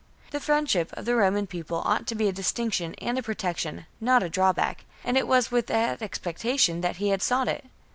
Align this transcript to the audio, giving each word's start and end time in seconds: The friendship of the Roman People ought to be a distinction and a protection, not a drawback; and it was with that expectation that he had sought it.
The 0.31 0.39
friendship 0.39 0.89
of 0.97 1.05
the 1.05 1.15
Roman 1.15 1.45
People 1.45 1.83
ought 1.85 2.07
to 2.07 2.15
be 2.15 2.27
a 2.27 2.31
distinction 2.31 2.95
and 2.99 3.19
a 3.19 3.21
protection, 3.21 3.85
not 3.99 4.23
a 4.23 4.29
drawback; 4.31 4.83
and 5.03 5.15
it 5.15 5.27
was 5.27 5.51
with 5.51 5.67
that 5.67 6.01
expectation 6.01 6.81
that 6.81 6.95
he 6.95 7.09
had 7.09 7.21
sought 7.21 7.47
it. 7.47 7.65